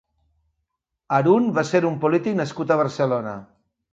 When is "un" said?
1.91-2.01